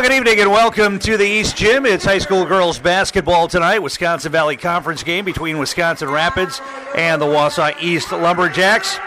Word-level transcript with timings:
Good 0.00 0.12
evening 0.12 0.40
and 0.40 0.50
welcome 0.50 0.98
to 1.00 1.18
the 1.18 1.26
East 1.26 1.58
Gym. 1.58 1.84
It's 1.84 2.06
high 2.06 2.20
school 2.20 2.46
girls 2.46 2.78
basketball 2.78 3.48
tonight. 3.48 3.80
Wisconsin 3.80 4.32
Valley 4.32 4.56
Conference 4.56 5.02
game 5.02 5.26
between 5.26 5.58
Wisconsin 5.58 6.08
Rapids 6.08 6.58
and 6.96 7.20
the 7.20 7.26
Wausau 7.26 7.78
East 7.82 8.10
Lumberjacks. 8.10 8.98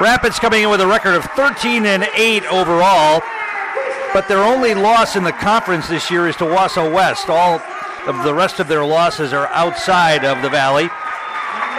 Rapids 0.00 0.38
coming 0.38 0.62
in 0.62 0.70
with 0.70 0.80
a 0.80 0.86
record 0.86 1.16
of 1.16 1.24
13 1.36 1.84
and 1.84 2.04
8 2.16 2.46
overall, 2.46 3.20
but 4.14 4.26
their 4.26 4.42
only 4.42 4.72
loss 4.72 5.16
in 5.16 5.22
the 5.22 5.32
conference 5.32 5.86
this 5.88 6.10
year 6.10 6.26
is 6.26 6.36
to 6.36 6.44
Wausau 6.44 6.90
West. 6.90 7.28
All 7.28 7.60
of 8.06 8.24
the 8.24 8.32
rest 8.32 8.58
of 8.58 8.68
their 8.68 8.86
losses 8.86 9.34
are 9.34 9.48
outside 9.48 10.24
of 10.24 10.40
the 10.40 10.48
Valley. 10.48 10.88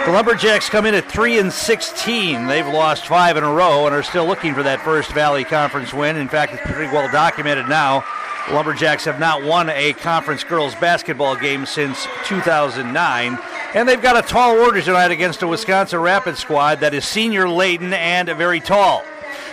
The 0.06 0.12
Lumberjacks 0.12 0.68
come 0.68 0.86
in 0.86 0.94
at 0.94 1.10
3 1.10 1.40
and 1.40 1.52
16. 1.52 2.46
They've 2.46 2.68
lost 2.68 3.08
5 3.08 3.36
in 3.36 3.42
a 3.42 3.52
row 3.52 3.86
and 3.86 3.94
are 3.96 4.04
still 4.04 4.26
looking 4.26 4.54
for 4.54 4.62
that 4.62 4.80
first 4.82 5.10
Valley 5.10 5.42
Conference 5.42 5.92
win. 5.92 6.16
In 6.16 6.28
fact, 6.28 6.52
it's 6.52 6.62
pretty 6.62 6.92
well 6.92 7.10
documented 7.10 7.68
now 7.68 8.04
Lumberjacks 8.52 9.06
have 9.06 9.18
not 9.18 9.42
won 9.42 9.70
a 9.70 9.94
conference 9.94 10.44
girls 10.44 10.74
basketball 10.74 11.34
game 11.34 11.64
since 11.64 12.06
2009. 12.26 13.38
And 13.74 13.88
they've 13.88 14.00
got 14.00 14.22
a 14.22 14.28
tall 14.28 14.58
order 14.58 14.82
tonight 14.82 15.10
against 15.10 15.42
a 15.42 15.48
Wisconsin 15.48 16.00
Rapids 16.00 16.40
squad 16.40 16.80
that 16.80 16.92
is 16.92 17.06
senior 17.06 17.48
laden 17.48 17.94
and 17.94 18.28
very 18.28 18.60
tall. 18.60 19.02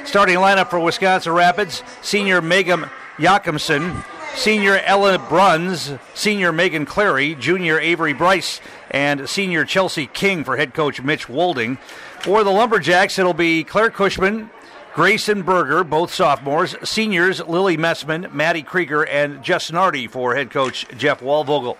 Starting 0.04 0.36
lineup 0.36 0.70
for 0.70 0.80
Wisconsin 0.80 1.32
Rapids 1.32 1.84
senior 2.02 2.42
Megan 2.42 2.86
Jakobsen, 3.20 4.04
senior 4.36 4.78
Ella 4.80 5.18
Bruns, 5.18 5.94
senior 6.14 6.52
Megan 6.52 6.86
Clary, 6.86 7.36
junior 7.36 7.80
Avery 7.80 8.14
Bryce, 8.14 8.60
and 8.90 9.30
senior 9.30 9.64
Chelsea 9.64 10.08
King 10.08 10.44
for 10.44 10.58
head 10.58 10.74
coach 10.74 11.02
Mitch 11.02 11.30
Wolding. 11.30 11.78
For 12.20 12.44
the 12.44 12.52
Lumberjacks, 12.52 13.18
it'll 13.18 13.34
be 13.34 13.64
Claire 13.64 13.90
Cushman, 13.90 14.50
Grayson 14.94 15.44
Berger, 15.44 15.86
both 15.86 16.14
sophomores. 16.14 16.76
Seniors, 16.84 17.40
Lily 17.40 17.78
Messman, 17.78 18.34
Maddie 18.34 18.62
Krieger, 18.62 19.04
and 19.04 19.42
Jess 19.42 19.72
Nardi 19.72 20.08
for 20.08 20.36
head 20.36 20.50
coach 20.50 20.86
Jeff 20.98 21.22
Walvogel. 21.22 21.78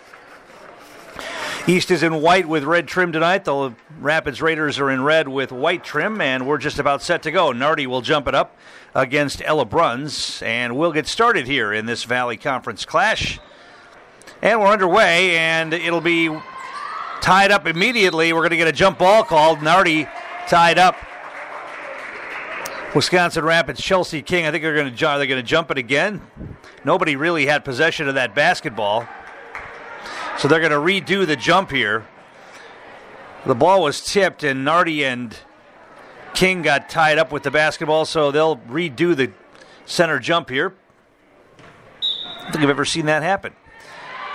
East 1.68 1.92
is 1.92 2.04
in 2.04 2.22
white 2.22 2.48
with 2.48 2.64
red 2.64 2.88
trim 2.88 3.12
tonight. 3.12 3.44
The 3.44 3.74
Rapids 4.00 4.42
Raiders 4.42 4.80
are 4.80 4.90
in 4.90 5.04
red 5.04 5.28
with 5.28 5.52
white 5.52 5.84
trim, 5.84 6.22
and 6.22 6.48
we're 6.48 6.58
just 6.58 6.80
about 6.80 7.04
set 7.04 7.22
to 7.24 7.32
go. 7.32 7.52
Nardi 7.52 7.86
will 7.86 8.02
jump 8.02 8.30
it 8.30 8.34
up 8.34 8.58
against 8.96 9.42
Ella 9.44 9.66
Bruns, 9.66 10.42
and 10.42 10.78
we'll 10.78 10.94
get 10.94 11.06
started 11.06 11.48
here 11.48 11.74
in 11.74 11.86
this 11.86 12.06
Valley 12.06 12.38
Conference 12.38 12.86
clash. 12.86 13.40
And 14.42 14.62
we're 14.62 14.68
underway, 14.68 15.38
and 15.38 15.74
it'll 15.74 16.02
be 16.02 16.36
tied 17.20 17.52
up 17.52 17.68
immediately. 17.68 18.32
We're 18.32 18.40
going 18.40 18.52
to 18.52 18.58
get 18.58 18.70
a 18.70 18.72
jump 18.72 19.00
ball 19.00 19.24
called. 19.24 19.62
Nardi 19.62 20.08
tied 20.48 20.80
up 20.80 20.96
Wisconsin 22.94 23.46
Rapids, 23.46 23.82
Chelsea 23.82 24.22
King. 24.22 24.46
I 24.46 24.52
think 24.52 24.64
they're 24.64 24.76
going 24.76 24.94
to 24.94 25.06
they're 25.06 25.26
going 25.26 25.42
to 25.42 25.44
jump 25.44 25.72
it 25.72 25.78
again. 25.78 26.22
Nobody 26.84 27.16
really 27.16 27.46
had 27.46 27.64
possession 27.64 28.10
of 28.10 28.16
that 28.16 28.36
basketball, 28.36 29.08
so 30.38 30.50
they're 30.50 30.60
going 30.60 30.72
to 30.72 30.78
redo 30.78 31.26
the 31.26 31.38
jump 31.38 31.72
here. 31.72 32.06
The 33.46 33.56
ball 33.56 33.82
was 33.82 34.02
tipped, 34.02 34.44
and 34.44 34.66
Nardi 34.66 35.06
and 35.06 35.38
King 36.34 36.64
got 36.64 36.90
tied 36.90 37.18
up 37.18 37.32
with 37.32 37.44
the 37.44 37.52
basketball, 37.52 38.04
so 38.04 38.30
they'll 38.30 38.58
redo 38.58 39.16
the 39.16 39.32
center 39.86 40.20
jump 40.20 40.50
here. 40.50 40.76
I 42.02 42.44
don't 42.44 42.52
think 42.52 42.64
I've 42.66 42.70
ever 42.70 42.86
seen 42.86 43.06
that 43.06 43.24
happen. 43.24 43.54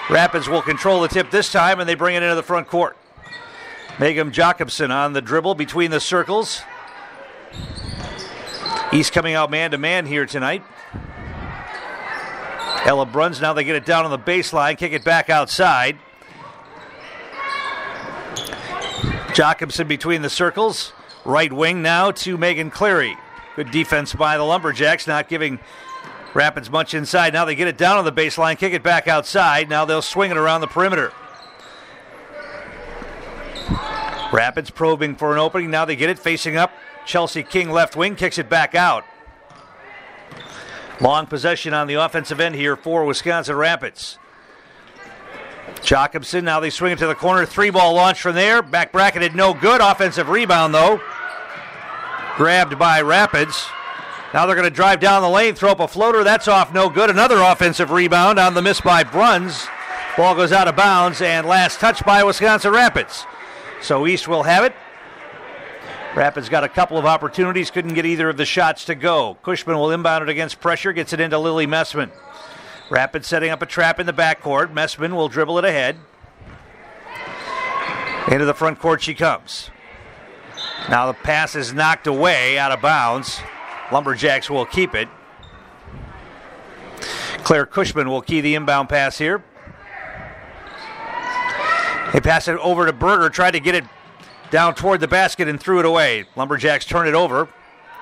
Rapids 0.09 0.48
will 0.48 0.63
control 0.63 1.03
the 1.03 1.09
tip 1.09 1.31
this 1.31 1.53
time, 1.53 1.79
and 1.79 1.87
they 1.87 1.95
bring 1.95 2.17
it 2.17 2.23
into 2.23 2.35
the 2.35 2.43
front 2.43 2.69
court. 2.69 2.97
Megan 3.98 4.33
Jacobson 4.33 4.91
on 4.91 5.13
the 5.13 5.20
dribble 5.20 5.57
between 5.57 5.91
the 5.91 6.01
circles. 6.01 6.63
He's 8.97 9.11
coming 9.11 9.34
out 9.34 9.50
man 9.50 9.72
to 9.72 9.77
man 9.77 10.06
here 10.06 10.25
tonight. 10.25 10.64
Ella 12.86 13.05
Bruns, 13.05 13.42
now 13.42 13.52
they 13.52 13.62
get 13.62 13.77
it 13.77 13.84
down 13.84 14.06
on 14.06 14.11
the 14.11 14.19
baseline, 14.19 14.78
kick 14.78 14.94
it 14.94 15.05
back 15.05 15.28
outside. 15.28 15.98
Jacobson 19.34 19.86
between 19.86 20.23
the 20.23 20.30
circles. 20.30 20.95
Right 21.27 21.52
wing 21.52 21.83
now 21.83 22.11
to 22.12 22.39
Megan 22.39 22.70
Cleary. 22.70 23.14
Good 23.55 23.70
defense 23.70 24.14
by 24.14 24.39
the 24.39 24.45
Lumberjacks, 24.45 25.06
not 25.06 25.29
giving 25.29 25.61
Rapids 26.33 26.70
much 26.70 26.95
inside. 26.95 27.35
Now 27.35 27.45
they 27.45 27.55
get 27.55 27.68
it 27.68 27.77
down 27.77 27.98
on 27.98 28.06
the 28.06 28.12
baseline, 28.12 28.56
kick 28.56 28.73
it 28.73 28.83
back 28.83 29.08
outside. 29.08 29.68
Now 29.68 29.85
they'll 29.85 30.01
swing 30.01 30.30
it 30.30 30.39
around 30.39 30.62
the 30.62 30.68
perimeter. 30.68 31.12
Rapids 34.33 34.70
probing 34.70 35.17
for 35.17 35.35
an 35.35 35.39
opening. 35.39 35.70
Now 35.70 35.85
they 35.85 35.96
get 35.96 36.08
it 36.08 36.18
facing 36.18 36.56
up 36.56 36.73
Chelsea 37.06 37.42
King 37.42 37.70
left 37.70 37.96
wing 37.96 38.17
kicks 38.17 38.36
it 38.36 38.50
back 38.50 38.74
out. 38.74 39.05
Long 41.00 41.27
possession 41.27 41.72
on 41.72 41.86
the 41.86 41.94
offensive 41.94 42.40
end 42.40 42.55
here 42.55 42.77
for 42.77 43.05
Wisconsin 43.05 43.56
Rapids. 43.56 44.18
Jacobson, 45.83 46.44
now 46.44 46.58
they 46.58 46.70
swing 46.70 46.92
it 46.92 46.98
to 46.98 47.06
the 47.06 47.14
corner. 47.14 47.46
Three 47.46 47.70
ball 47.70 47.94
launch 47.94 48.20
from 48.20 48.34
there. 48.34 48.62
Back 48.62 48.92
bracketed, 48.92 49.34
no 49.34 49.55
good. 49.55 49.80
Offensive 49.80 50.28
rebound, 50.28 50.74
though. 50.74 51.00
Grabbed 52.36 52.78
by 52.78 53.00
Rapids. 53.02 53.67
Now 54.34 54.46
they're 54.46 54.56
going 54.56 54.68
to 54.68 54.74
drive 54.74 55.00
down 55.00 55.23
the 55.23 55.28
lane, 55.28 55.55
throw 55.55 55.70
up 55.70 55.80
a 55.80 55.88
floater. 55.88 56.24
That's 56.24 56.48
off, 56.48 56.73
no 56.74 56.90
good. 56.90 57.08
Another 57.08 57.40
offensive 57.40 57.90
rebound 57.90 58.38
on 58.38 58.55
the 58.55 58.62
miss 58.62 58.80
by 58.80 59.05
Bruns. 59.05 59.67
Ball 60.17 60.34
goes 60.34 60.50
out 60.50 60.67
of 60.67 60.77
bounds, 60.77 61.20
and 61.20 61.46
last 61.46 61.78
touch 61.78 62.05
by 62.05 62.24
Wisconsin 62.24 62.73
Rapids. 62.73 63.24
So 63.80 64.06
East 64.06 64.27
will 64.27 64.42
have 64.42 64.64
it. 64.64 64.74
Rapids 66.17 66.49
got 66.49 66.65
a 66.65 66.69
couple 66.69 66.97
of 66.97 67.05
opportunities, 67.05 67.71
couldn't 67.71 67.93
get 67.93 68.07
either 68.07 68.31
of 68.31 68.39
the 68.39 68.47
shots 68.47 68.87
to 68.87 68.95
go. 68.95 69.37
Cushman 69.43 69.77
will 69.77 69.91
inbound 69.91 70.23
it 70.23 70.31
against 70.31 70.63
pressure, 70.63 70.95
gets 70.95 71.13
it 71.13 71.21
into 71.21 71.39
Lily 71.39 71.67
Messman. 71.67 72.11
Rapids 72.89 73.27
setting 73.27 73.51
up 73.51 73.61
a 73.61 73.67
trap 73.67 74.01
in 74.01 74.07
the 74.07 74.15
backcourt. 74.15 74.73
Messman 74.73 75.15
will 75.15 75.29
dribble 75.29 75.59
it 75.59 75.67
ahead. 75.67 75.97
Into 78.31 78.47
the 78.47 78.55
front 78.55 78.79
court 78.79 79.03
she 79.03 79.13
comes. 79.13 79.71
Now 80.89 81.07
the 81.07 81.13
pass 81.13 81.55
is 81.55 81.75
knocked 81.75 82.07
away 82.07 82.59
out 82.59 82.73
of 82.73 82.81
bounds. 82.81 83.39
Lumberjacks 83.93 84.48
will 84.48 84.65
keep 84.65 84.95
it. 84.95 85.09
Claire 87.45 87.67
Cushman 87.67 88.09
will 88.09 88.23
key 88.23 88.41
the 88.41 88.55
inbound 88.55 88.89
pass 88.89 89.19
here. 89.19 89.45
They 92.15 92.21
pass 92.21 92.48
it 92.48 92.57
over 92.59 92.87
to 92.87 92.93
Berger, 92.95 93.29
tried 93.29 93.51
to 93.51 93.61
get 93.61 93.75
it 93.75 93.85
down 94.51 94.74
toward 94.74 95.01
the 95.01 95.08
basket 95.08 95.48
and 95.48 95.61
threw 95.61 95.79
it 95.79 95.84
away. 95.84 96.24
Lumberjacks 96.36 96.84
turn 96.84 97.07
it 97.08 97.14
over. 97.14 97.48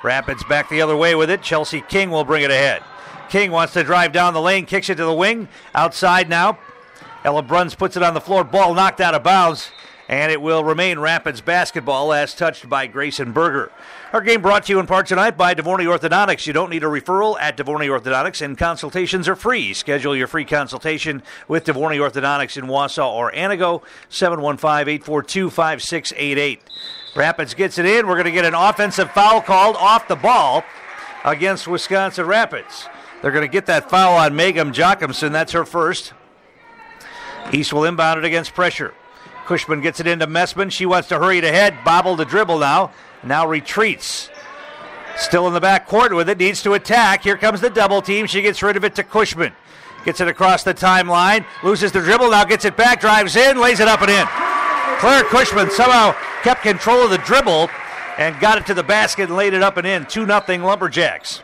Rapids 0.02 0.44
back 0.44 0.68
the 0.68 0.82
other 0.82 0.96
way 0.96 1.14
with 1.14 1.30
it. 1.30 1.42
Chelsea 1.42 1.80
King 1.80 2.10
will 2.10 2.24
bring 2.24 2.42
it 2.42 2.50
ahead. 2.50 2.82
King 3.30 3.50
wants 3.50 3.72
to 3.72 3.82
drive 3.82 4.12
down 4.12 4.34
the 4.34 4.40
lane, 4.40 4.66
kicks 4.66 4.90
it 4.90 4.96
to 4.96 5.04
the 5.04 5.14
wing. 5.14 5.48
Outside 5.74 6.28
now. 6.28 6.58
Ella 7.24 7.42
Bruns 7.42 7.74
puts 7.74 7.96
it 7.96 8.02
on 8.02 8.12
the 8.12 8.20
floor. 8.20 8.44
Ball 8.44 8.74
knocked 8.74 9.00
out 9.00 9.14
of 9.14 9.22
bounds. 9.22 9.70
And 10.08 10.30
it 10.30 10.42
will 10.42 10.64
remain 10.64 10.98
Rapids 10.98 11.40
basketball 11.40 12.12
as 12.12 12.34
touched 12.34 12.68
by 12.68 12.86
Grayson 12.86 13.32
Berger. 13.32 13.72
Our 14.12 14.20
game 14.20 14.42
brought 14.42 14.66
to 14.66 14.72
you 14.72 14.78
in 14.78 14.86
part 14.86 15.06
tonight 15.06 15.36
by 15.38 15.54
Devorney 15.54 15.86
Orthodontics. 15.86 16.46
You 16.46 16.52
don't 16.52 16.68
need 16.68 16.84
a 16.84 16.88
referral 16.88 17.38
at 17.40 17.56
Devorney 17.56 17.88
Orthodontics, 17.88 18.42
and 18.42 18.58
consultations 18.58 19.28
are 19.28 19.34
free. 19.34 19.72
Schedule 19.72 20.14
your 20.14 20.26
free 20.26 20.44
consultation 20.44 21.22
with 21.48 21.64
Devorney 21.64 21.98
Orthodontics 21.98 22.58
in 22.58 22.66
Wausau 22.66 23.10
or 23.10 23.32
Antigo, 23.32 23.82
715 24.10 24.88
842 24.94 25.50
5688. 25.50 26.60
Rapids 27.16 27.54
gets 27.54 27.78
it 27.78 27.86
in. 27.86 28.06
We're 28.06 28.14
going 28.14 28.24
to 28.26 28.30
get 28.30 28.44
an 28.44 28.54
offensive 28.54 29.10
foul 29.12 29.40
called 29.40 29.76
off 29.76 30.06
the 30.06 30.16
ball 30.16 30.64
against 31.24 31.66
Wisconsin 31.66 32.26
Rapids. 32.26 32.88
They're 33.22 33.32
going 33.32 33.46
to 33.46 33.52
get 33.52 33.66
that 33.66 33.88
foul 33.88 34.16
on 34.16 34.36
Megan 34.36 34.74
Jacobson. 34.74 35.32
That's 35.32 35.52
her 35.52 35.64
first. 35.64 36.12
East 37.52 37.72
will 37.72 37.84
inbound 37.84 38.18
it 38.18 38.24
against 38.26 38.54
pressure. 38.54 38.92
Cushman 39.46 39.80
gets 39.80 40.00
it 40.00 40.06
into 40.06 40.26
Messman. 40.26 40.70
She 40.70 40.86
wants 40.86 41.08
to 41.08 41.18
hurry 41.18 41.38
it 41.38 41.44
ahead. 41.44 41.76
Bobble 41.84 42.16
the 42.16 42.24
dribble 42.24 42.58
now. 42.58 42.92
Now 43.22 43.46
retreats. 43.46 44.30
Still 45.16 45.46
in 45.46 45.54
the 45.54 45.60
back 45.60 45.86
court 45.86 46.14
with 46.14 46.28
it. 46.28 46.38
Needs 46.38 46.62
to 46.62 46.74
attack. 46.74 47.22
Here 47.22 47.36
comes 47.36 47.60
the 47.60 47.70
double 47.70 48.02
team. 48.02 48.26
She 48.26 48.42
gets 48.42 48.62
rid 48.62 48.76
of 48.76 48.84
it 48.84 48.94
to 48.96 49.02
Cushman. 49.02 49.52
Gets 50.04 50.20
it 50.20 50.28
across 50.28 50.64
the 50.64 50.74
timeline. 50.74 51.46
Loses 51.62 51.92
the 51.92 52.00
dribble. 52.00 52.30
Now 52.30 52.44
gets 52.44 52.64
it 52.64 52.76
back. 52.76 53.00
Drives 53.00 53.36
in. 53.36 53.60
Lays 53.60 53.80
it 53.80 53.88
up 53.88 54.02
and 54.02 54.10
in. 54.10 54.26
Claire 54.98 55.24
Cushman 55.24 55.70
somehow 55.70 56.14
kept 56.42 56.62
control 56.62 57.04
of 57.04 57.10
the 57.10 57.18
dribble 57.18 57.70
and 58.18 58.38
got 58.40 58.58
it 58.58 58.66
to 58.66 58.74
the 58.74 58.82
basket 58.82 59.24
and 59.24 59.36
laid 59.36 59.54
it 59.54 59.62
up 59.62 59.76
and 59.76 59.86
in. 59.86 60.06
2 60.06 60.26
0 60.26 60.42
Lumberjacks. 60.64 61.42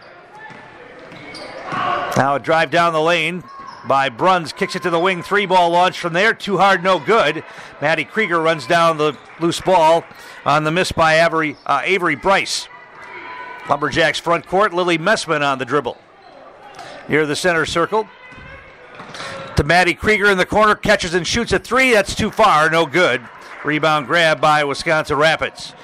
Now 2.17 2.35
a 2.35 2.41
drive 2.41 2.71
down 2.71 2.93
the 2.93 3.01
lane 3.01 3.45
by 3.87 4.09
Bruns. 4.09 4.53
Kicks 4.53 4.77
it 4.77 4.83
to 4.83 4.91
the 4.91 4.99
wing. 4.99 5.23
Three 5.23 5.47
ball 5.47 5.71
launch 5.71 5.99
from 5.99 6.13
there. 6.13 6.35
Too 6.35 6.59
hard, 6.59 6.83
no 6.83 6.99
good. 6.99 7.45
Maddie 7.81 8.05
Krieger 8.05 8.41
runs 8.41 8.67
down 8.67 8.99
the 8.99 9.17
loose 9.41 9.61
ball 9.61 10.05
on 10.45 10.65
the 10.65 10.71
miss 10.71 10.93
by 10.93 11.21
Avery, 11.21 11.57
uh, 11.67 11.83
Avery 11.85 12.17
Bryce. 12.17 12.69
Lumberjacks 13.69 14.19
front 14.19 14.47
court. 14.47 14.73
Lily 14.73 14.99
Messman 14.99 15.43
on 15.43 15.59
the 15.59 15.65
dribble. 15.65 15.97
Near 17.09 17.27
the 17.27 17.37
center 17.37 17.67
circle. 17.67 18.09
To 19.57 19.65
Maddie 19.65 19.95
Krieger 19.95 20.31
in 20.31 20.39
the 20.39 20.47
corner. 20.47 20.75
Catches 20.75 21.15
and 21.15 21.27
shoots 21.27 21.53
a 21.53 21.59
three. 21.59 21.93
That's 21.93 22.15
too 22.15 22.31
far. 22.31 22.71
No 22.71 22.87
good. 22.87 23.21
Rebound 23.65 24.07
grab 24.07 24.41
by 24.41 24.65
Wisconsin 24.65 25.17
Rapids. 25.17 25.75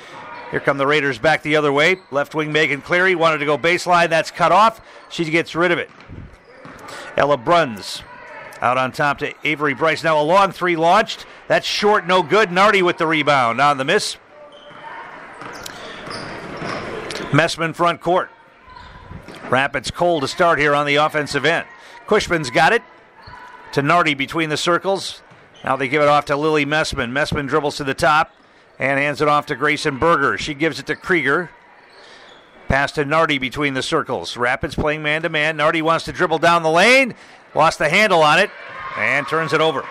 Here 0.51 0.61
come 0.61 0.79
the 0.79 0.87
Raiders 0.87 1.19
back 1.19 1.43
the 1.43 1.57
other 1.57 1.73
way. 1.73 1.97
Left 2.11 2.35
wing 2.35 2.53
Megan 2.53 2.81
Cleary 2.81 3.15
wanted 3.15 3.39
to 3.39 3.45
go 3.45 3.59
baseline. 3.59 4.09
That's 4.09 4.31
cut 4.31 4.53
off. 4.53 4.81
She 5.11 5.25
gets 5.25 5.55
rid 5.55 5.73
of 5.73 5.79
it. 5.79 5.91
Ella 7.17 7.37
Bruns 7.37 8.03
out 8.61 8.79
on 8.79 8.93
top 8.93 9.19
to 9.19 9.33
Avery 9.45 9.75
Bryce. 9.75 10.03
Now 10.05 10.21
a 10.21 10.23
long 10.23 10.53
three 10.53 10.77
launched. 10.77 11.27
That's 11.49 11.67
short, 11.67 12.07
no 12.07 12.23
good. 12.23 12.51
Nardi 12.51 12.83
with 12.83 12.99
the 12.99 13.07
rebound 13.07 13.61
on 13.61 13.79
the 13.79 13.85
miss. 13.85 14.17
Messman 17.33 17.75
front 17.75 18.01
court. 18.01 18.31
Rapids 19.51 19.91
cold 19.91 20.23
to 20.23 20.29
start 20.29 20.59
here 20.59 20.75
on 20.75 20.87
the 20.87 20.97
offensive 20.97 21.45
end. 21.45 21.67
Cushman's 22.07 22.51
got 22.51 22.73
it 22.73 22.83
to 23.73 23.83
Nardi 23.83 24.15
between 24.15 24.49
the 24.49 24.57
circles. 24.57 25.23
Now 25.65 25.77
they 25.77 25.89
give 25.89 26.03
it 26.03 26.09
off 26.09 26.25
to 26.27 26.37
Lily 26.37 26.65
Messman. 26.65 27.13
Messman 27.13 27.47
dribbles 27.47 27.77
to 27.77 27.85
the 27.85 27.95
top 27.95 28.33
and 28.79 28.99
hands 28.99 29.21
it 29.21 29.29
off 29.29 29.47
to 29.47 29.57
Grayson 29.57 29.99
Berger. 29.99 30.39
She 30.39 30.55
gives 30.55 30.79
it 30.79 30.87
to 30.87 30.97
Krieger. 30.97 31.51
Pass 32.69 32.93
to 32.93 33.05
Nardi 33.05 33.39
between 33.39 33.75
the 33.75 33.83
circles. 33.83 34.37
Rapids 34.37 34.75
playing 34.75 35.03
man 35.03 35.23
to 35.23 35.29
man. 35.29 35.57
Nardi 35.57 35.83
wants 35.83 36.05
to 36.07 36.13
dribble 36.13 36.39
down 36.39 36.63
the 36.63 36.71
lane. 36.71 37.15
Lost 37.55 37.79
the 37.79 37.89
handle 37.89 38.23
on 38.23 38.39
it 38.39 38.51
and 38.97 39.27
turns 39.29 39.53
it 39.53 39.61
over. 39.61 39.85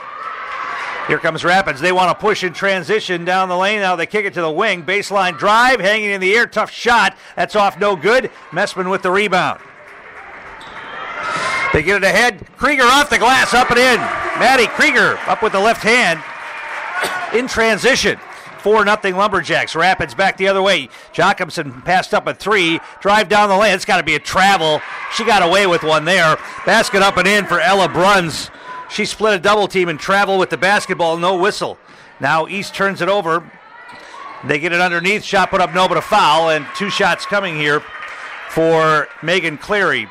Here 1.07 1.19
comes 1.19 1.43
Rapids. 1.43 1.79
They 1.79 1.91
want 1.91 2.09
to 2.09 2.21
push 2.21 2.43
in 2.43 2.51
transition 2.51 3.25
down 3.25 3.47
the 3.47 3.57
lane. 3.57 3.79
Now 3.79 3.95
they 3.95 4.07
kick 4.07 4.25
it 4.25 4.33
to 4.33 4.41
the 4.41 4.51
wing. 4.51 4.83
Baseline 4.83 5.37
drive, 5.37 5.79
hanging 5.79 6.09
in 6.09 6.19
the 6.19 6.35
air. 6.35 6.47
Tough 6.47 6.71
shot. 6.71 7.15
That's 7.35 7.55
off 7.55 7.79
no 7.79 7.95
good. 7.95 8.31
Messman 8.51 8.89
with 8.89 9.03
the 9.03 9.11
rebound. 9.11 9.61
They 11.73 11.83
get 11.83 11.97
it 11.97 12.03
ahead. 12.03 12.45
Krieger 12.57 12.83
off 12.83 13.09
the 13.09 13.17
glass, 13.17 13.53
up 13.53 13.69
and 13.69 13.79
in. 13.79 13.99
Maddie 14.39 14.67
Krieger 14.67 15.17
up 15.27 15.43
with 15.43 15.51
the 15.53 15.59
left 15.59 15.83
hand 15.83 16.23
in 17.33 17.47
transition. 17.47 18.17
4 18.65 18.83
nothing 18.83 19.15
Lumberjacks. 19.15 19.75
Rapids 19.75 20.15
back 20.15 20.37
the 20.37 20.47
other 20.47 20.59
way. 20.59 20.89
Jacobson 21.13 21.83
passed 21.83 22.15
up 22.15 22.25
a 22.25 22.33
three. 22.33 22.79
Drive 22.99 23.29
down 23.29 23.47
the 23.47 23.55
lane. 23.55 23.75
It's 23.75 23.85
got 23.85 23.97
to 23.97 24.03
be 24.03 24.15
a 24.15 24.19
travel. 24.19 24.81
She 25.13 25.23
got 25.23 25.43
away 25.43 25.67
with 25.67 25.83
one 25.83 26.03
there. 26.03 26.35
Basket 26.65 27.03
up 27.03 27.17
and 27.17 27.27
in 27.27 27.45
for 27.45 27.59
Ella 27.59 27.87
Bruns. 27.87 28.49
She 28.89 29.05
split 29.05 29.35
a 29.35 29.39
double 29.39 29.67
team 29.67 29.87
and 29.87 29.99
travel 29.99 30.39
with 30.39 30.49
the 30.49 30.57
basketball. 30.57 31.17
No 31.17 31.37
whistle. 31.37 31.77
Now 32.19 32.47
East 32.47 32.73
turns 32.73 33.01
it 33.01 33.07
over. 33.07 33.47
They 34.47 34.57
get 34.57 34.73
it 34.73 34.81
underneath. 34.81 35.23
Shot 35.23 35.51
put 35.51 35.61
up 35.61 35.75
no, 35.75 35.87
but 35.87 35.97
a 35.97 36.01
foul. 36.01 36.49
And 36.49 36.65
two 36.75 36.89
shots 36.89 37.23
coming 37.27 37.55
here 37.55 37.83
for 38.49 39.07
Megan 39.21 39.59
Cleary. 39.59 40.09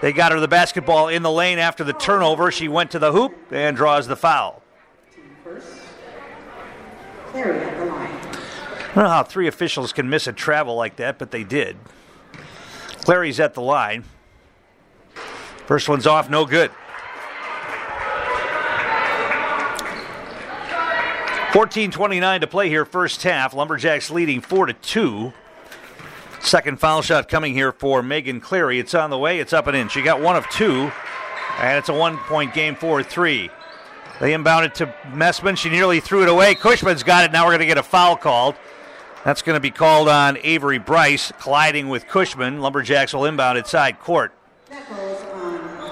They 0.00 0.12
got 0.12 0.32
her 0.32 0.40
the 0.40 0.48
basketball 0.48 1.06
in 1.06 1.22
the 1.22 1.30
lane 1.30 1.60
after 1.60 1.84
the 1.84 1.92
turnover. 1.92 2.50
She 2.50 2.66
went 2.66 2.90
to 2.90 2.98
the 2.98 3.12
hoop 3.12 3.36
and 3.52 3.76
draws 3.76 4.08
the 4.08 4.16
foul. 4.16 4.64
At 7.34 7.78
the 7.78 7.84
line. 7.86 8.10
I 8.10 8.94
don't 8.94 9.04
know 9.04 9.10
how 9.10 9.22
three 9.24 9.48
officials 9.48 9.92
can 9.92 10.08
miss 10.08 10.26
a 10.26 10.32
travel 10.32 10.76
like 10.76 10.96
that, 10.96 11.18
but 11.18 11.32
they 11.32 11.42
did. 11.42 11.76
Clary's 13.04 13.40
at 13.40 13.54
the 13.54 13.60
line. 13.60 14.04
First 15.66 15.88
one's 15.88 16.06
off, 16.06 16.30
no 16.30 16.44
good. 16.44 16.70
14:29 21.52 22.40
to 22.40 22.46
play 22.46 22.68
here, 22.68 22.84
first 22.84 23.22
half. 23.22 23.54
Lumberjacks 23.54 24.10
leading 24.10 24.40
four 24.40 24.66
to 24.66 24.72
two. 24.72 25.32
Second 26.40 26.78
foul 26.78 27.00
shot 27.00 27.28
coming 27.28 27.54
here 27.54 27.72
for 27.72 28.02
Megan 28.02 28.40
Clary. 28.40 28.78
It's 28.78 28.92
on 28.92 29.10
the 29.10 29.18
way. 29.18 29.38
It's 29.40 29.52
up 29.52 29.66
and 29.66 29.76
in. 29.76 29.88
She 29.88 30.02
got 30.02 30.20
one 30.20 30.36
of 30.36 30.48
two, 30.50 30.92
and 31.58 31.78
it's 31.78 31.88
a 31.88 31.94
one-point 31.94 32.54
game, 32.54 32.74
four-three. 32.74 33.50
They 34.20 34.32
inbound 34.32 34.66
it 34.66 34.74
to 34.76 34.86
Messman. 35.12 35.56
She 35.56 35.68
nearly 35.68 36.00
threw 36.00 36.22
it 36.22 36.28
away. 36.28 36.54
Cushman's 36.54 37.02
got 37.02 37.24
it. 37.24 37.32
Now 37.32 37.44
we're 37.44 37.50
going 37.50 37.60
to 37.60 37.66
get 37.66 37.78
a 37.78 37.82
foul 37.82 38.16
called. 38.16 38.54
That's 39.24 39.42
going 39.42 39.56
to 39.56 39.60
be 39.60 39.70
called 39.70 40.08
on 40.08 40.38
Avery 40.42 40.78
Bryce, 40.78 41.32
colliding 41.40 41.88
with 41.88 42.06
Cushman. 42.06 42.60
Lumberjacks 42.60 43.14
will 43.14 43.24
inbound 43.24 43.58
at 43.58 43.66
side 43.66 43.98
court. 43.98 44.32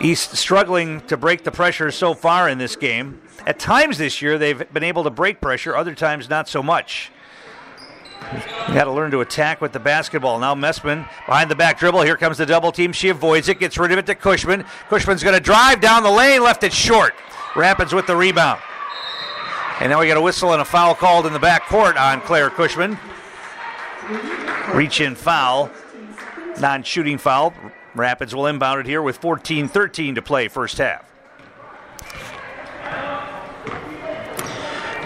East 0.01 0.37
struggling 0.37 1.01
to 1.03 1.17
break 1.17 1.45
the 1.45 1.51
pressure 1.51 1.91
so 1.91 2.15
far 2.15 2.49
in 2.49 2.59
this 2.59 2.77
game. 2.77 3.23
At 3.47 3.59
times 3.59 3.99
this 3.99 4.21
year, 4.21 4.39
they've 4.39 4.71
been 4.73 4.85
able 4.85 5.05
to 5.05 5.11
break 5.11 5.41
pressure, 5.41 5.75
other 5.75 5.95
times, 5.95 6.29
not 6.29 6.49
so 6.49 6.63
much. 6.63 7.11
You 8.69 8.75
got 8.75 8.85
to 8.85 8.93
learn 8.93 9.11
to 9.11 9.21
attack 9.21 9.61
with 9.61 9.73
the 9.73 9.81
basketball. 9.81 10.39
Now 10.39 10.55
Messman 10.55 11.09
behind 11.27 11.51
the 11.51 11.57
back 11.57 11.79
dribble. 11.79 12.03
Here 12.03 12.17
comes 12.17 12.39
the 12.39 12.47
double 12.47 12.73
team. 12.73 12.93
She 12.93 13.09
avoids 13.09 13.49
it, 13.49 13.59
gets 13.59 13.77
rid 13.79 13.93
of 13.93 13.99
it 13.99 14.07
to 14.07 14.15
Cushman. 14.15 14.65
Cushman's 14.89 15.23
going 15.23 15.35
to 15.35 15.41
drive 15.41 15.81
down 15.81 16.03
the 16.03 16.11
lane, 16.11 16.43
left 16.43 16.63
it 16.65 16.73
short. 16.73 17.15
Rapids 17.55 17.93
with 17.93 18.07
the 18.07 18.17
rebound. 18.17 18.61
And 19.81 19.91
now 19.91 20.01
we 20.01 20.07
got 20.07 20.17
a 20.17 20.23
whistle 20.23 20.53
and 20.53 20.63
a 20.63 20.65
foul 20.65 20.95
called 20.95 21.27
in 21.27 21.33
the 21.33 21.39
back 21.39 21.67
court 21.67 21.97
on 21.97 22.21
Claire 22.21 22.51
Cushman. 22.51 22.99
Reach 24.75 25.01
in 25.01 25.15
foul, 25.15 25.71
non 26.61 26.83
shooting 26.83 27.19
foul. 27.19 27.53
Rapids 27.95 28.35
will 28.35 28.47
inbound 28.47 28.81
it 28.81 28.87
here 28.87 29.03
with 29.03 29.19
14 29.19 29.69
13 29.69 30.15
to 30.15 30.23
play 30.23 30.49
first 30.49 30.79
half. 30.79 31.05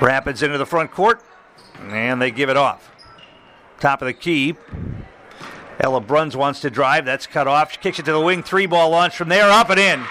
Rapids 0.01 0.43
into 0.43 0.59
the 0.59 0.67
front 0.67 0.91
court, 0.91 1.23
and 1.81 2.21
they 2.21 2.31
give 2.31 2.51
it 2.51 2.57
off. 2.57 2.93
Top 3.81 4.03
of 4.03 4.07
the 4.07 4.13
key. 4.13 4.55
Ella 5.81 6.01
Bruns 6.01 6.37
wants 6.37 6.61
to 6.61 6.71
drive. 6.71 7.05
That's 7.05 7.27
cut 7.27 7.49
off. 7.49 7.73
She 7.73 7.79
kicks 7.79 7.99
it 7.99 8.05
to 8.05 8.13
the 8.13 8.21
wing. 8.21 8.43
Three 8.43 8.67
ball 8.67 8.91
launch 8.91 9.17
from 9.17 9.29
there, 9.29 9.51
up 9.51 9.71
and 9.71 9.81
in. 9.81 10.05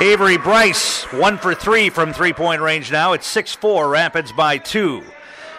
Avery 0.00 0.38
Bryce, 0.38 1.02
one 1.12 1.36
for 1.36 1.54
three 1.54 1.90
from 1.90 2.14
three 2.14 2.32
point 2.32 2.62
range 2.62 2.90
now. 2.90 3.12
It's 3.12 3.26
6 3.26 3.54
4, 3.56 3.86
Rapids 3.86 4.32
by 4.32 4.56
two. 4.56 5.02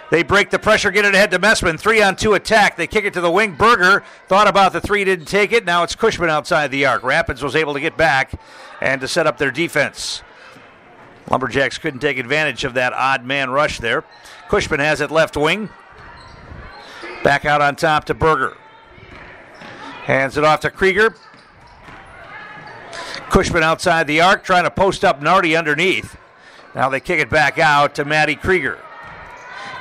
They 0.09 0.23
break 0.23 0.49
the 0.49 0.57
pressure, 0.57 0.89
get 0.89 1.05
it 1.05 1.13
ahead 1.13 1.29
to 1.31 1.39
Messman. 1.39 1.79
Three 1.79 2.01
on 2.01 2.15
two 2.15 2.33
attack. 2.33 2.75
They 2.75 2.88
kick 2.88 3.05
it 3.05 3.13
to 3.13 3.21
the 3.21 3.29
wing. 3.29 3.53
Berger 3.53 4.03
thought 4.27 4.47
about 4.47 4.73
the 4.73 4.81
three, 4.81 5.03
didn't 5.03 5.27
take 5.27 5.51
it. 5.51 5.63
Now 5.63 5.83
it's 5.83 5.93
Cushman 5.93 6.31
outside 6.31 6.71
the 6.71 6.88
arc. 6.88 7.03
Rapids 7.03 7.43
was 7.43 7.55
able 7.55 7.75
to 7.75 7.79
get 7.79 7.95
back 7.95 8.33
and 8.81 8.99
to 9.01 9.07
set 9.07 9.27
up 9.27 9.38
their 9.38 9.51
defense. 9.51 10.23
Lumberjacks 11.29 11.77
couldn't 11.77 11.99
take 11.99 12.17
advantage 12.17 12.63
of 12.63 12.73
that 12.73 12.93
odd 12.93 13.23
man 13.23 13.51
rush 13.51 13.77
there. 13.77 14.03
Cushman 14.49 14.79
has 14.79 15.01
it 15.01 15.11
left 15.11 15.38
wing. 15.38 15.69
Back 17.23 17.45
out 17.45 17.61
on 17.61 17.75
top 17.75 18.05
to 18.05 18.15
Berger. 18.15 18.57
Hands 20.05 20.35
it 20.35 20.43
off 20.43 20.61
to 20.61 20.71
Krieger. 20.71 21.15
Cushman 23.31 23.63
outside 23.63 24.07
the 24.07 24.19
arc, 24.19 24.43
trying 24.43 24.65
to 24.65 24.69
post 24.69 25.05
up 25.05 25.21
Nardi 25.21 25.55
underneath. 25.55 26.17
Now 26.75 26.89
they 26.89 26.99
kick 26.99 27.21
it 27.21 27.29
back 27.29 27.57
out 27.57 27.95
to 27.95 28.03
Maddie 28.03 28.35
Krieger. 28.35 28.77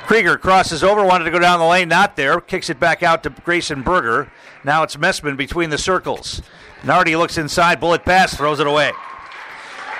Krieger 0.05 0.37
crosses 0.37 0.85
over, 0.85 1.03
wanted 1.03 1.25
to 1.25 1.31
go 1.31 1.39
down 1.39 1.59
the 1.59 1.65
lane, 1.65 1.89
not 1.89 2.15
there. 2.15 2.39
Kicks 2.39 2.69
it 2.69 2.79
back 2.79 3.03
out 3.03 3.23
to 3.23 3.29
Grayson 3.29 3.83
Berger. 3.83 4.31
Now 4.63 4.83
it's 4.83 4.95
Messman 4.95 5.35
between 5.35 5.69
the 5.69 5.77
circles. 5.77 6.41
Nardi 6.85 7.17
looks 7.17 7.37
inside, 7.37 7.81
bullet 7.81 8.05
pass, 8.05 8.33
throws 8.33 8.61
it 8.61 8.67
away. 8.67 8.93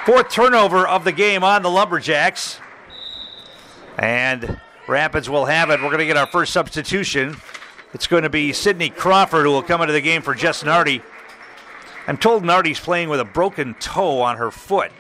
Fourth 0.06 0.30
turnover 0.30 0.88
of 0.88 1.04
the 1.04 1.12
game 1.12 1.44
on 1.44 1.62
the 1.62 1.70
Lumberjacks. 1.70 2.58
And 3.98 4.62
Rapids 4.88 5.30
will 5.30 5.46
have 5.46 5.70
it. 5.72 5.82
We're 5.82 5.90
going 5.90 6.00
to 6.00 6.06
get 6.06 6.16
our 6.16 6.26
first 6.28 6.54
substitution. 6.54 7.36
It's 7.94 8.08
going 8.08 8.24
to 8.24 8.30
be 8.30 8.54
Sydney 8.54 8.90
Crawford 8.90 9.46
who 9.46 9.52
will 9.52 9.62
come 9.62 9.82
into 9.82 9.92
the 9.92 10.00
game 10.00 10.22
for 10.22 10.34
Jess 10.34 10.64
Nardi. 10.64 11.02
I'm 12.08 12.18
told 12.18 12.44
Nardi's 12.44 12.80
playing 12.80 13.10
with 13.10 13.20
a 13.20 13.26
broken 13.26 13.76
toe 13.76 14.22
on 14.22 14.38
her 14.38 14.52
foot. 14.52 14.92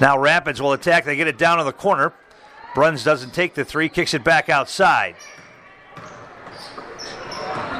Now 0.00 0.18
Rapids 0.18 0.60
will 0.60 0.72
attack. 0.72 1.04
They 1.04 1.16
get 1.16 1.28
it 1.28 1.38
down 1.38 1.60
in 1.60 1.66
the 1.66 1.72
corner. 1.72 2.12
Bruns 2.74 3.04
doesn't 3.04 3.34
take 3.34 3.54
the 3.54 3.64
three, 3.64 3.88
kicks 3.88 4.14
it 4.14 4.24
back 4.24 4.48
outside. 4.48 5.14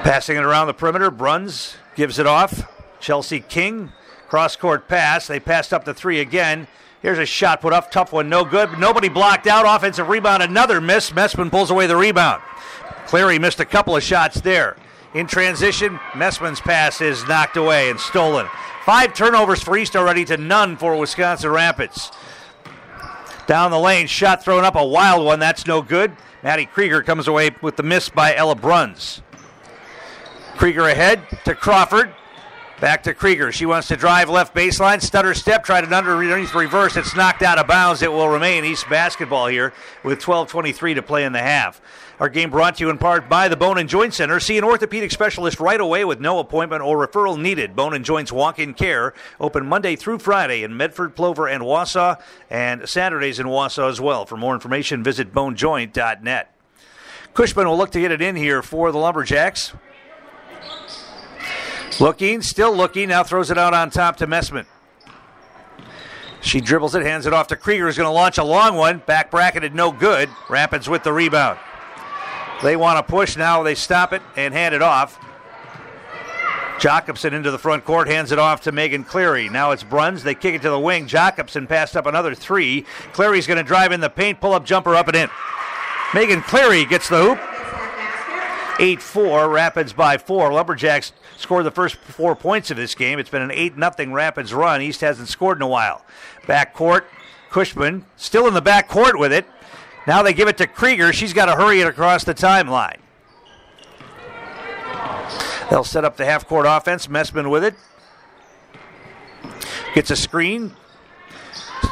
Passing 0.03 0.37
it 0.37 0.45
around 0.45 0.67
the 0.67 0.75
perimeter. 0.75 1.11
Bruns 1.11 1.77
gives 1.95 2.19
it 2.19 2.27
off. 2.27 2.69
Chelsea 3.01 3.41
King, 3.41 3.93
cross 4.29 4.57
court 4.57 4.89
pass. 4.89 5.27
They 5.27 5.41
passed 5.41 5.73
up 5.73 5.85
the 5.85 5.95
three 5.95 6.21
again. 6.21 6.69
Here's 7.01 7.19
a 7.19 7.27
shot 7.27 7.61
put 7.61 7.73
up, 7.73 7.91
tough 7.91 8.13
one, 8.13 8.29
no 8.29 8.45
good. 8.45 8.79
Nobody 8.79 9.09
blocked 9.09 9.49
out. 9.49 9.65
Offensive 9.67 10.09
rebound, 10.09 10.43
another 10.43 10.81
miss. 10.81 11.11
Messman 11.11 11.51
pulls 11.51 11.71
away 11.71 11.89
the 11.89 11.97
rebound. 11.97 12.41
Clary 13.07 13.41
missed 13.41 13.59
a 13.59 13.65
couple 13.65 13.97
of 13.97 14.03
shots 14.05 14.41
there. 14.41 14.77
In 15.15 15.27
transition, 15.27 16.01
Messman's 16.15 16.61
pass 16.61 17.03
is 17.03 17.27
knocked 17.29 17.59
away 17.59 17.91
and 17.91 18.01
stolen. 18.01 18.47
Five 18.87 19.13
turnovers 19.13 19.63
for 19.63 19.77
East 19.77 19.95
already 19.95 20.25
to 20.25 20.39
none 20.39 20.77
for 20.77 20.97
Wisconsin 20.97 21.51
Rapids. 21.51 22.11
Down 23.47 23.71
the 23.71 23.79
lane, 23.79 24.07
shot 24.07 24.43
thrown 24.43 24.65
up, 24.65 24.75
a 24.75 24.85
wild 24.85 25.27
one. 25.27 25.39
That's 25.39 25.67
no 25.67 25.83
good. 25.83 26.17
Maddie 26.43 26.67
Krieger 26.67 27.03
comes 27.03 27.29
away 27.29 27.51
with 27.61 27.77
the 27.77 27.83
miss 27.83 28.09
by 28.09 28.35
Ella 28.35 28.57
Bruns. 28.57 29.21
Krieger 30.57 30.89
ahead 30.89 31.21
to 31.45 31.55
Crawford. 31.55 32.15
Back 32.81 33.05
to 33.05 33.15
Krieger. 33.15 33.53
She 33.53 33.65
wants 33.67 33.87
to 33.89 33.97
drive 33.97 34.29
left 34.29 34.55
baseline. 34.57 35.01
Stutter 35.01 35.35
step. 35.35 35.63
Tried 35.63 35.85
an 35.85 35.93
underneath 35.93 36.53
reverse. 36.53 36.97
It's 36.97 37.15
knocked 37.15 37.43
out 37.43 37.59
of 37.59 37.69
bounds. 37.69 38.03
It 38.03 38.11
will 38.11 38.29
remain 38.29 38.65
East 38.65 38.89
basketball 38.89 39.47
here 39.47 39.73
with 40.03 40.21
12.23 40.21 40.97
to 40.97 41.03
play 41.03 41.25
in 41.25 41.33
the 41.33 41.39
half. 41.39 41.81
Our 42.23 42.29
game 42.29 42.51
brought 42.51 42.77
to 42.77 42.85
you 42.85 42.89
in 42.89 42.99
part 42.99 43.29
by 43.29 43.49
the 43.49 43.57
Bone 43.57 43.79
and 43.79 43.89
Joint 43.89 44.15
Center. 44.15 44.39
See 44.39 44.57
an 44.57 44.63
orthopedic 44.63 45.11
specialist 45.11 45.59
right 45.59 45.81
away 45.81 46.05
with 46.05 46.21
no 46.21 46.39
appointment 46.39 46.81
or 46.81 47.05
referral 47.05 47.37
needed. 47.37 47.75
Bone 47.75 47.95
and 47.95 48.05
Joints 48.05 48.31
Walk 48.31 48.61
In 48.61 48.75
Care 48.75 49.13
open 49.41 49.67
Monday 49.67 49.97
through 49.97 50.21
Friday 50.21 50.63
in 50.63 50.77
Medford, 50.77 51.17
Plover, 51.17 51.49
and 51.49 51.65
Wausau, 51.65 52.23
and 52.49 52.89
Saturdays 52.89 53.41
in 53.41 53.47
Wausau 53.47 53.91
as 53.91 54.01
well. 54.01 54.25
For 54.25 54.37
more 54.37 54.55
information, 54.55 55.03
visit 55.03 55.35
bonejoint.net. 55.35 56.55
Cushman 57.35 57.67
will 57.67 57.77
look 57.77 57.91
to 57.91 58.01
get 58.01 58.13
it 58.13 58.23
in 58.23 58.37
here 58.37 58.63
for 58.63 58.93
the 58.93 58.99
Lumberjacks. 58.99 59.73
Looking, 61.99 62.41
still 62.41 62.73
looking, 62.73 63.09
now 63.09 63.25
throws 63.25 63.51
it 63.51 63.59
out 63.59 63.75
on 63.75 63.91
top 63.91 64.19
to 64.19 64.29
Messman. 64.29 64.67
She 66.41 66.61
dribbles 66.61 66.95
it, 66.95 67.03
hands 67.03 67.27
it 67.27 67.33
off 67.33 67.49
to 67.49 67.57
Krieger, 67.57 67.87
who's 67.87 67.97
going 67.97 68.07
to 68.07 68.13
launch 68.13 68.39
a 68.39 68.45
long 68.45 68.77
one. 68.77 68.99
Back 68.99 69.33
bracketed, 69.33 69.75
no 69.75 69.91
good. 69.91 70.29
Rapids 70.49 70.89
with 70.89 71.03
the 71.03 71.13
rebound. 71.13 71.59
They 72.63 72.77
want 72.77 72.99
to 72.99 73.11
push, 73.11 73.37
now 73.37 73.63
they 73.63 73.75
stop 73.75 74.13
it 74.13 74.23
and 74.37 74.55
hand 74.55 74.75
it 74.75 74.83
off. 74.83 75.19
Jacobson 76.79 77.33
into 77.33 77.51
the 77.51 77.59
front 77.59 77.85
court, 77.85 78.09
hands 78.09 78.33
it 78.33 78.39
off 78.39 78.63
to 78.63 78.73
Megan 78.73 79.05
Cleary. 79.05 79.49
Now 79.49 79.71
it's 79.71 79.85
Bruns. 79.85 80.25
They 80.25 80.35
kick 80.35 80.55
it 80.57 80.63
to 80.63 80.71
the 80.71 80.81
wing. 80.81 81.07
Jacobson 81.07 81.69
passed 81.69 81.97
up 81.97 82.07
another 82.07 82.35
three. 82.35 82.85
Cleary's 83.13 83.47
going 83.47 83.59
to 83.59 83.63
drive 83.63 83.93
in 83.93 84.01
the 84.01 84.11
paint, 84.11 84.41
pull 84.41 84.53
up 84.53 84.65
jumper 84.65 84.97
up 84.97 85.07
and 85.07 85.17
in. 85.17 85.31
Megan 86.13 86.43
Cleary 86.43 86.85
gets 86.85 87.09
the 87.09 87.23
hoop. 87.23 87.39
8 88.81 89.01
4, 89.01 89.49
Rapids 89.49 89.93
by 89.93 90.19
4. 90.19 90.53
Lumberjacks 90.53 91.13
scored 91.37 91.65
the 91.65 91.71
first 91.71 91.97
four 91.97 92.35
points 92.35 92.71
of 92.71 92.77
this 92.77 92.95
game. 92.95 93.19
It's 93.19 93.31
been 93.31 93.43
an 93.43 93.53
8 93.53 93.75
0 93.77 94.13
Rapids 94.13 94.53
run. 94.53 94.83
East 94.83 95.03
hasn't 95.03 95.29
scored 95.29 95.59
in 95.59 95.63
a 95.63 95.69
while. 95.69 96.05
Back 96.49 96.75
court, 96.75 97.07
Cushman 97.51 98.07
still 98.17 98.49
in 98.49 98.55
the 98.55 98.61
back 98.61 98.89
court 98.89 99.19
with 99.19 99.33
it. 99.33 99.47
Now 100.07 100.23
they 100.23 100.33
give 100.33 100.49
it 100.49 100.59
to 100.59 100.67
Krieger. 100.67 101.13
She's 101.13 101.33
got 101.33 101.47
to 101.47 101.53
hurry 101.53 101.81
it 101.81 101.87
across 101.87 102.25
the 102.25 102.35
timeline. 102.35 102.99
They'll 105.71 105.85
set 105.85 106.05
up 106.05 106.17
the 106.17 106.25
half 106.25 106.47
court 106.47 106.67
offense. 106.69 107.07
Messman 107.07 107.51
with 107.51 107.65
it. 107.65 107.75
Gets 109.95 110.11
a 110.11 110.17
screen. 110.17 110.75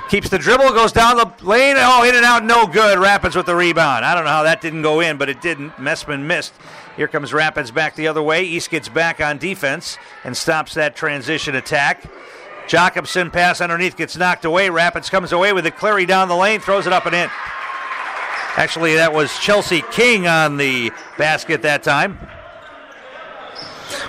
Keeps 0.09 0.29
the 0.29 0.39
dribble, 0.39 0.71
goes 0.73 0.91
down 0.91 1.17
the 1.17 1.33
lane. 1.45 1.77
Oh, 1.79 2.03
in 2.03 2.17
and 2.17 2.25
out, 2.25 2.45
no 2.45 2.67
good. 2.67 2.99
Rapids 2.99 3.37
with 3.37 3.47
the 3.47 3.55
rebound. 3.55 4.05
I 4.05 4.15
don't 4.15 4.25
know 4.25 4.31
how 4.31 4.43
that 4.43 4.61
didn't 4.61 4.83
go 4.83 4.99
in, 4.99 5.19
but 5.19 5.29
it 5.29 5.41
didn't. 5.41 5.71
Messman 5.79 6.27
missed. 6.27 6.53
Here 6.97 7.07
comes 7.07 7.33
Rapids 7.33 7.71
back 7.71 7.95
the 7.95 8.09
other 8.09 8.23
way. 8.23 8.43
East 8.43 8.71
gets 8.71 8.89
back 8.89 9.21
on 9.21 9.39
defense 9.39 9.99
and 10.25 10.37
stops 10.37 10.75
that 10.75 10.97
transition 10.97 11.55
attack. 11.55 12.03
Jacobson 12.67 13.31
pass 13.31 13.61
underneath 13.61 13.97
gets 13.97 14.17
knocked 14.17 14.45
away. 14.45 14.69
Rapids 14.69 15.09
comes 15.09 15.31
away 15.31 15.53
with 15.53 15.65
it. 15.65 15.77
Cleary 15.77 16.07
down 16.07 16.29
the 16.29 16.37
lane, 16.37 16.61
throws 16.61 16.89
it 16.89 16.93
up 16.93 17.07
and 17.07 17.15
in. 17.15 17.31
Actually, 18.57 18.95
that 18.95 19.13
was 19.13 19.37
Chelsea 19.39 19.83
King 19.93 20.27
on 20.27 20.57
the 20.57 20.91
basket 21.17 21.63
that 21.63 21.83
time. 21.83 22.19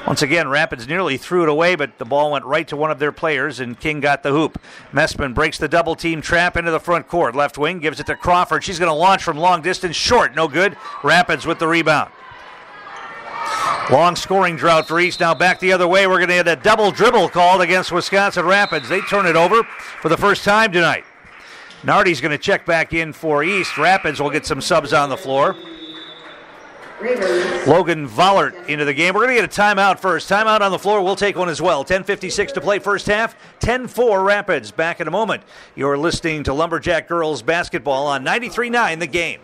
Once 0.05 0.21
again, 0.21 0.47
Rapids 0.47 0.87
nearly 0.87 1.17
threw 1.17 1.43
it 1.43 1.49
away, 1.49 1.75
but 1.75 1.97
the 1.97 2.05
ball 2.05 2.31
went 2.31 2.45
right 2.45 2.67
to 2.67 2.75
one 2.75 2.91
of 2.91 2.99
their 2.99 3.11
players, 3.11 3.59
and 3.59 3.79
King 3.79 3.99
got 3.99 4.23
the 4.23 4.31
hoop. 4.31 4.59
Messman 4.91 5.33
breaks 5.33 5.57
the 5.57 5.67
double 5.67 5.95
team 5.95 6.21
trap 6.21 6.57
into 6.57 6.71
the 6.71 6.79
front 6.79 7.07
court. 7.07 7.35
Left 7.35 7.57
wing 7.57 7.79
gives 7.79 7.99
it 7.99 8.07
to 8.07 8.15
Crawford. 8.15 8.63
She's 8.63 8.79
going 8.79 8.89
to 8.89 8.95
launch 8.95 9.23
from 9.23 9.37
long 9.37 9.61
distance, 9.61 9.95
short, 9.95 10.35
no 10.35 10.47
good. 10.47 10.75
Rapids 11.03 11.45
with 11.45 11.59
the 11.59 11.67
rebound. 11.67 12.11
Long 13.91 14.15
scoring 14.15 14.55
drought 14.55 14.87
for 14.87 14.99
East. 14.99 15.19
Now 15.19 15.33
back 15.33 15.59
the 15.59 15.73
other 15.73 15.87
way. 15.87 16.07
We're 16.07 16.17
going 16.17 16.29
to 16.29 16.35
get 16.35 16.47
a 16.47 16.55
double 16.55 16.91
dribble 16.91 17.29
called 17.29 17.61
against 17.61 17.91
Wisconsin 17.91 18.45
Rapids. 18.45 18.87
They 18.87 19.01
turn 19.01 19.25
it 19.25 19.35
over 19.35 19.63
for 20.01 20.09
the 20.09 20.17
first 20.17 20.43
time 20.43 20.71
tonight. 20.71 21.03
Nardi's 21.81 22.21
going 22.21 22.31
to 22.31 22.37
check 22.37 22.65
back 22.65 22.93
in 22.93 23.11
for 23.11 23.43
East. 23.43 23.77
Rapids 23.77 24.21
will 24.21 24.29
get 24.29 24.45
some 24.45 24.61
subs 24.61 24.93
on 24.93 25.09
the 25.09 25.17
floor. 25.17 25.55
Logan 27.65 28.07
Vollert 28.07 28.67
into 28.67 28.85
the 28.85 28.93
game. 28.93 29.15
We're 29.15 29.25
going 29.25 29.35
to 29.35 29.41
get 29.41 29.57
a 29.57 29.61
timeout 29.61 29.97
first. 29.97 30.29
Timeout 30.29 30.61
on 30.61 30.71
the 30.71 30.77
floor. 30.77 31.01
We'll 31.01 31.15
take 31.15 31.35
one 31.35 31.49
as 31.49 31.59
well. 31.59 31.83
10.56 31.83 32.53
to 32.53 32.61
play 32.61 32.77
first 32.77 33.07
half. 33.07 33.35
10 33.59 33.87
4 33.87 34.23
Rapids. 34.23 34.69
Back 34.69 35.01
in 35.01 35.07
a 35.07 35.11
moment. 35.11 35.41
You're 35.75 35.97
listening 35.97 36.43
to 36.43 36.53
Lumberjack 36.53 37.07
Girls 37.07 37.41
Basketball 37.41 38.05
on 38.05 38.23
93.9 38.23 38.99
the 38.99 39.07
game. 39.07 39.41